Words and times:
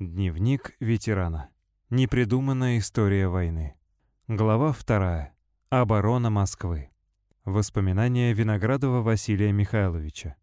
Дневник 0.00 0.74
ветерана. 0.80 1.50
Непридуманная 1.90 2.78
история 2.78 3.28
войны. 3.28 3.76
Глава 4.28 4.72
вторая. 4.72 5.36
Оборона 5.68 6.30
Москвы. 6.30 6.90
Воспоминания 7.44 8.32
Виноградова 8.32 9.02
Василия 9.02 9.52
Михайловича. 9.52 10.36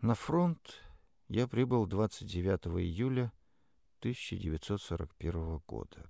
На 0.00 0.14
фронт 0.14 0.80
я 1.28 1.46
прибыл 1.46 1.84
29 1.84 2.80
июля 2.80 3.30
1941 3.98 5.58
года. 5.68 6.06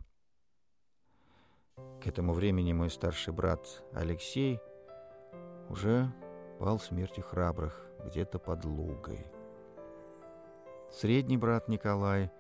К 2.01 2.07
этому 2.07 2.33
времени 2.33 2.73
мой 2.75 2.91
старший 2.91 3.33
брат 3.35 3.83
Алексей 3.93 4.61
уже 5.69 6.15
пал 6.61 6.79
смертью 6.79 7.25
храбрых 7.25 7.89
где-то 8.05 8.39
под 8.39 8.65
Лугой. 8.65 9.42
Средний 10.93 11.39
брат 11.39 11.69
Николай 11.69 12.31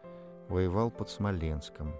воевал 0.48 0.90
под 0.90 1.08
Смоленском. 1.08 1.94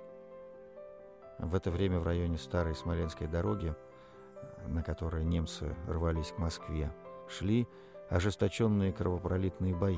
В 1.38 1.54
это 1.54 1.70
время 1.70 1.98
в 1.98 2.04
районе 2.04 2.36
старой 2.36 2.74
Смоленской 2.74 3.26
дороги, 3.26 3.74
на 4.66 4.82
которой 4.82 5.24
немцы 5.24 5.74
рвались 5.88 6.30
к 6.30 6.36
Москве, 6.36 6.92
шли 7.26 7.66
ожесточенные 8.10 8.92
кровопролитные 8.92 9.74
бои. 9.74 9.96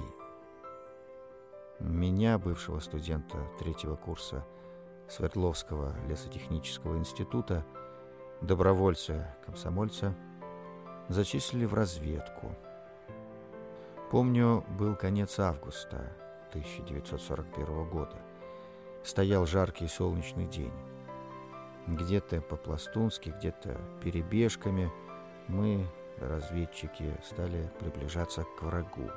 Меня, 1.80 2.38
бывшего 2.38 2.79
студента 2.79 3.37
третьего 3.59 3.96
курса 3.96 4.46
Свердловского 5.09 5.93
лесотехнического 6.07 6.96
института, 6.96 7.65
добровольца-комсомольца, 8.43 10.15
зачислили 11.09 11.65
в 11.65 11.74
разведку. 11.74 12.55
Помню, 14.12 14.65
был 14.79 14.95
конец 14.95 15.41
августа 15.41 16.12
1941 16.55 17.89
года. 17.89 18.17
Стоял 19.03 19.45
жаркий 19.45 19.89
солнечный 19.89 20.47
день. 20.47 20.73
Где-то 21.88 22.41
по-пластунски, 22.41 23.35
где-то 23.37 23.80
перебежками 24.02 24.91
мы, 25.49 25.87
разведчики, 26.19 27.13
стали 27.24 27.71
приближаться 27.80 28.45
к 28.57 28.63
врагу, 28.63 29.11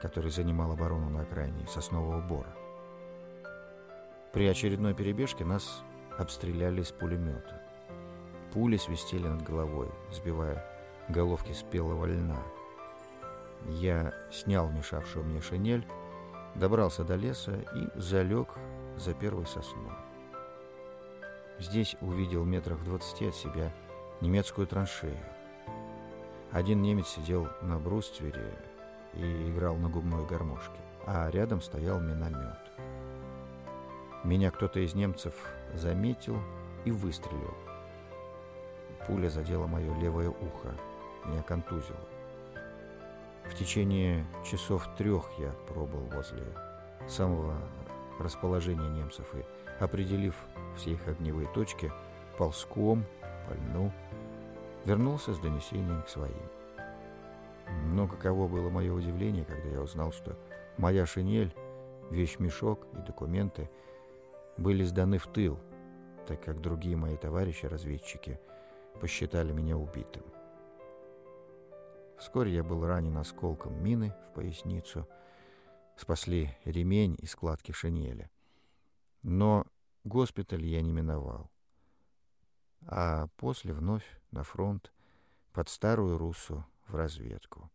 который 0.00 0.30
занимал 0.30 0.72
оборону 0.72 1.10
на 1.10 1.22
окраине 1.22 1.66
Соснового 1.66 2.20
Бора. 2.20 2.54
При 4.32 4.46
очередной 4.46 4.94
перебежке 4.94 5.44
нас 5.44 5.82
обстреляли 6.16 6.80
из 6.80 6.92
пулемета. 6.92 7.60
Пули 8.52 8.76
свистели 8.76 9.26
над 9.26 9.42
головой, 9.42 9.90
сбивая 10.12 10.64
головки 11.08 11.52
спелого 11.52 12.06
льна. 12.06 12.42
Я 13.66 14.14
снял 14.30 14.70
мешавшую 14.70 15.24
мне 15.24 15.40
шинель, 15.40 15.86
добрался 16.58 17.04
до 17.04 17.16
леса 17.16 17.54
и 17.74 17.88
залег 17.94 18.48
за 18.96 19.14
первой 19.14 19.46
сосной. 19.46 19.92
Здесь 21.58 21.96
увидел 22.00 22.44
метрах 22.44 22.78
в 22.78 22.84
двадцати 22.84 23.28
от 23.28 23.34
себя 23.34 23.72
немецкую 24.20 24.66
траншею. 24.66 25.18
Один 26.52 26.82
немец 26.82 27.08
сидел 27.08 27.48
на 27.62 27.78
бруствере 27.78 28.58
и 29.14 29.50
играл 29.50 29.76
на 29.76 29.88
губной 29.88 30.26
гармошке, 30.26 30.78
а 31.06 31.30
рядом 31.30 31.60
стоял 31.60 32.00
миномет. 32.00 32.58
Меня 34.24 34.50
кто-то 34.50 34.80
из 34.80 34.94
немцев 34.94 35.34
заметил 35.74 36.38
и 36.84 36.90
выстрелил. 36.90 37.54
Пуля 39.06 39.28
задела 39.28 39.66
мое 39.66 39.94
левое 39.98 40.30
ухо, 40.30 40.74
меня 41.24 41.42
контузило. 41.42 42.15
В 43.48 43.54
течение 43.54 44.26
часов 44.44 44.88
трех 44.96 45.30
я 45.38 45.50
пробыл 45.68 46.00
возле 46.12 46.44
самого 47.08 47.54
расположения 48.18 48.88
немцев 48.88 49.26
и, 49.34 49.44
определив 49.82 50.34
все 50.76 50.92
их 50.92 51.06
огневые 51.08 51.48
точки, 51.48 51.92
ползком, 52.38 53.04
по 53.48 53.54
вернулся 54.84 55.34
с 55.34 55.38
донесением 55.38 56.02
к 56.02 56.08
своим. 56.08 56.34
Но 57.92 58.06
каково 58.06 58.48
было 58.48 58.70
мое 58.70 58.92
удивление, 58.92 59.44
когда 59.44 59.68
я 59.68 59.80
узнал, 59.80 60.12
что 60.12 60.36
моя 60.76 61.06
шинель, 61.06 61.54
вещмешок 62.10 62.86
и 62.94 62.98
документы 62.98 63.68
были 64.56 64.84
сданы 64.84 65.18
в 65.18 65.26
тыл, 65.26 65.58
так 66.26 66.42
как 66.42 66.60
другие 66.60 66.96
мои 66.96 67.16
товарищи-разведчики 67.16 68.38
посчитали 69.00 69.52
меня 69.52 69.76
убитым. 69.76 70.22
Вскоре 72.18 72.54
я 72.54 72.64
был 72.64 72.86
ранен 72.86 73.16
осколком 73.18 73.82
мины 73.82 74.14
в 74.28 74.34
поясницу, 74.34 75.08
спасли 75.96 76.56
ремень 76.64 77.16
и 77.18 77.26
складки 77.26 77.72
шинели. 77.72 78.30
Но 79.22 79.66
госпиталь 80.04 80.64
я 80.64 80.82
не 80.82 80.92
миновал. 80.92 81.50
А 82.86 83.26
после 83.36 83.72
вновь 83.74 84.06
на 84.30 84.44
фронт, 84.44 84.92
под 85.52 85.68
старую 85.68 86.18
Руссу, 86.18 86.64
в 86.86 86.94
разведку. 86.94 87.70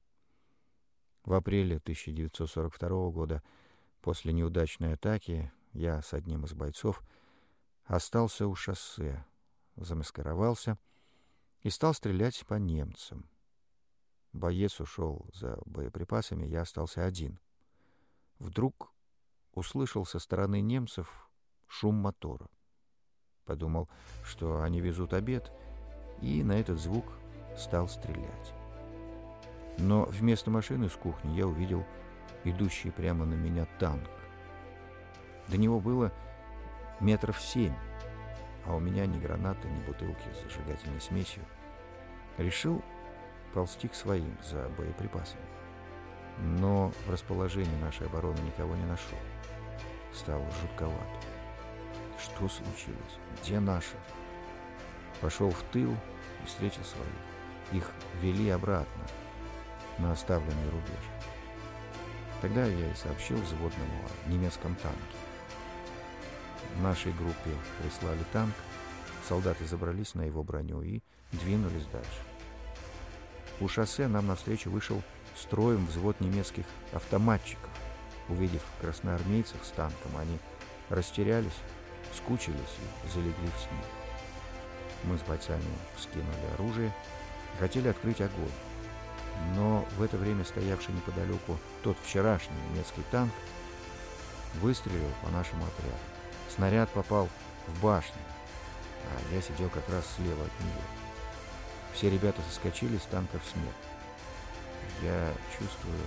В 1.24 1.34
апреле 1.34 1.78
1942 1.78 3.12
года, 3.12 3.44
после 4.01 4.34
неудачной 4.34 4.94
атаки, 4.94 5.51
я 5.74 6.01
с 6.01 6.13
одним 6.13 6.46
из 6.46 6.53
бойцов 6.53 7.03
остался 7.85 8.47
у 8.47 8.56
шоссе, 8.56 9.25
замаскировался 9.75 10.78
и 11.62 11.69
стал 11.69 11.94
стрелять 11.94 12.46
по 12.47 12.56
немцам. 12.56 13.31
Боец 14.34 14.80
ушел 14.80 15.25
за 15.34 15.58
боеприпасами, 15.66 16.46
я 16.46 16.62
остался 16.62 17.06
один. 17.06 17.40
Вдруг 18.40 18.92
услышал 19.53 20.06
со 20.06 20.19
стороны 20.19 20.62
немцев 20.62 21.30
шум 21.68 21.96
мотора. 21.96 22.47
Подумал, 23.46 23.90
что 24.24 24.62
они 24.62 24.80
везут 24.80 25.14
обед, 25.14 25.52
и 26.22 26.44
на 26.44 26.53
этот 26.53 26.80
звук 26.80 27.06
стал 27.58 27.90
стрелять. 27.90 28.53
Но 29.78 30.06
вместо 30.06 30.50
машины 30.50 30.90
с 30.90 30.94
кухни 30.94 31.36
я 31.36 31.48
увидел 31.48 31.86
идущий 32.44 32.92
прямо 32.92 33.25
на 33.25 33.34
меня 33.34 33.66
танк. 33.80 34.09
До 35.48 35.58
него 35.58 35.80
было 35.80 36.13
метров 37.02 37.42
семь, 37.42 37.75
а 38.66 38.75
у 38.75 38.80
меня 38.80 39.06
ни 39.06 39.19
гранаты, 39.19 39.68
ни 39.68 39.86
бутылки 39.86 40.34
с 40.34 40.44
зажигательной 40.44 41.02
смесью. 41.02 41.44
Решил 42.38 42.81
ползти 43.53 43.88
к 43.88 43.95
своим 43.95 44.38
за 44.44 44.67
боеприпасами. 44.78 45.44
Но 46.39 46.91
в 47.06 47.12
расположении 47.12 47.75
нашей 47.81 48.07
обороны 48.07 48.39
никого 48.39 48.75
не 48.75 48.85
нашел. 48.85 49.17
Стало 50.13 50.45
жутковато. 50.62 51.19
Что 52.19 52.47
случилось? 52.47 53.17
Где 53.41 53.59
наши? 53.59 53.95
Пошел 55.22 55.51
в 55.51 55.63
тыл 55.72 55.91
и 56.44 56.47
встретил 56.47 56.84
своих. 56.84 57.07
Их 57.72 57.91
вели 58.22 58.50
обратно, 58.50 59.03
на 59.97 60.12
оставленный 60.12 60.69
рубеж. 60.72 61.06
Тогда 62.41 62.66
я 62.66 62.91
и 62.91 62.95
сообщил 62.95 63.38
взводному 63.38 64.01
о 64.25 64.29
немецком 64.29 64.75
танке. 64.75 64.97
Нашей 66.81 67.13
группе 67.13 67.51
прислали 67.81 68.23
танк, 68.33 68.56
солдаты 69.28 69.66
забрались 69.66 70.16
на 70.16 70.23
его 70.23 70.44
броню 70.44 70.81
и 70.81 71.01
двинулись 71.31 71.85
дальше. 71.91 72.31
У 73.61 73.67
шоссе 73.67 74.07
нам 74.07 74.25
навстречу 74.25 74.72
вышел 74.72 75.03
строем 75.38 75.85
взвод 75.85 76.19
немецких 76.19 76.66
автоматчиков. 76.94 77.69
Увидев 78.27 78.63
красноармейцев 78.81 79.63
с 79.63 79.69
танком, 79.69 80.17
они 80.17 80.39
растерялись, 80.89 81.53
скучились 82.16 82.57
и 83.05 83.09
залегли 83.09 83.47
в 83.55 83.59
снег. 83.59 83.85
Мы 85.03 85.17
с 85.17 85.21
бойцами 85.21 85.63
скинули 86.00 86.53
оружие 86.55 86.91
и 87.53 87.59
хотели 87.59 87.89
открыть 87.89 88.21
огонь. 88.21 88.51
Но 89.55 89.85
в 89.95 90.01
это 90.01 90.17
время 90.17 90.44
стоявший 90.44 90.95
неподалеку 90.95 91.59
тот 91.83 91.97
вчерашний 92.03 92.57
немецкий 92.71 93.03
танк 93.11 93.31
выстрелил 94.56 95.12
по 95.24 95.30
нашему 95.30 95.63
отряду. 95.65 95.97
Снаряд 96.50 96.89
попал 96.89 97.30
в 97.68 97.81
башню, 97.83 98.21
а 99.06 99.36
я 99.36 99.41
сидел 99.41 99.69
как 99.69 99.88
раз 99.89 100.03
слева 100.15 100.44
от 100.44 100.65
него. 100.65 101.11
Все 101.93 102.09
ребята 102.09 102.41
соскочили 102.49 102.97
с 102.97 103.03
танка 103.03 103.39
в 103.39 103.45
снег. 103.45 103.75
Я 105.01 105.33
чувствую, 105.57 105.99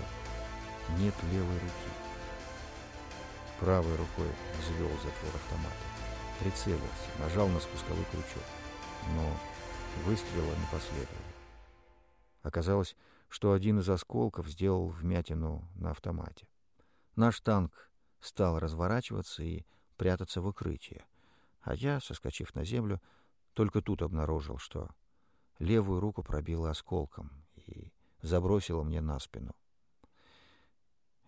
нет 0.99 1.15
левой 1.33 1.55
руки. 1.55 1.91
Правой 3.61 3.97
рукой 3.97 4.29
взвел 4.61 4.91
затвор 4.91 5.35
автомата. 5.35 5.77
Прицелился, 6.41 7.11
нажал 7.21 7.49
на 7.49 7.61
спусковой 7.61 8.05
крючок. 8.11 8.43
Но 9.15 9.37
выстрела 10.05 10.55
не 10.55 10.67
последовало. 10.71 11.25
Оказалось, 12.43 12.97
что 13.29 13.53
один 13.53 13.81
из 13.81 13.89
осколков 13.89 14.49
сделал 14.49 14.89
вмятину 14.89 15.69
на 15.75 15.91
автомате. 15.91 16.47
Наш 17.17 17.41
танк 17.41 17.91
стал 18.21 18.59
разворачиваться 18.59 19.43
и 19.43 19.65
прятаться 19.97 20.41
в 20.41 20.47
укрытие, 20.47 21.05
а 21.63 21.75
я, 21.75 22.01
соскочив 22.01 22.55
на 22.55 22.65
землю, 22.65 23.01
только 23.55 23.81
тут 23.81 24.03
обнаружил, 24.03 24.59
что 24.59 24.91
левую 25.59 26.01
руку 26.01 26.23
пробило 26.23 26.71
осколком 26.71 27.31
и 27.57 27.93
забросило 28.23 28.83
мне 28.83 29.01
на 29.01 29.19
спину. 29.19 29.55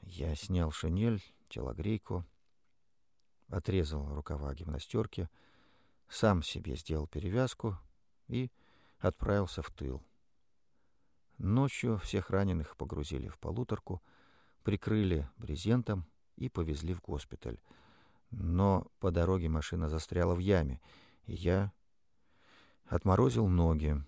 Я 0.03 0.35
снял 0.35 0.71
шинель, 0.71 1.23
телогрейку, 1.49 2.25
отрезал 3.49 4.15
рукава 4.15 4.55
гимнастерки, 4.55 5.29
сам 6.09 6.43
себе 6.43 6.77
сделал 6.77 7.07
перевязку 7.07 7.77
и 8.29 8.51
отправился 8.99 9.63
в 9.63 9.71
тыл. 9.71 10.03
Ночью 11.39 11.99
всех 11.99 12.31
раненых 12.31 12.77
погрузили 12.77 13.29
в 13.29 13.39
полуторку, 13.39 14.03
прикрыли 14.63 15.29
брезентом 15.37 16.07
и 16.37 16.49
повезли 16.49 16.95
в 16.95 17.01
госпиталь. 17.03 17.61
Но 18.31 18.87
по 19.01 19.11
дороге 19.11 19.49
машина 19.49 19.89
застряла 19.89 20.35
в 20.35 20.39
яме, 20.39 20.81
и 21.25 21.35
я 21.35 21.73
отморозил 22.87 23.49
ноги. 23.49 24.03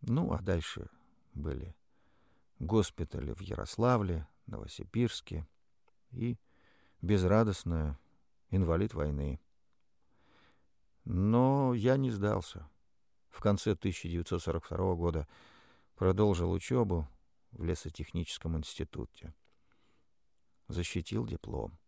Ну, 0.00 0.32
а 0.32 0.40
дальше 0.40 0.88
были 1.34 1.74
госпитали 2.58 3.32
в 3.32 3.40
Ярославле, 3.40 4.26
Новосибирске 4.46 5.46
и 6.10 6.38
безрадостная 7.02 7.98
инвалид 8.50 8.94
войны. 8.94 9.40
Но 11.04 11.74
я 11.74 11.96
не 11.96 12.10
сдался. 12.10 12.68
В 13.30 13.40
конце 13.40 13.72
1942 13.72 14.94
года 14.94 15.28
продолжил 15.94 16.50
учебу 16.50 17.06
в 17.52 17.64
лесотехническом 17.64 18.56
институте. 18.56 19.34
Защитил 20.68 21.26
диплом. 21.26 21.78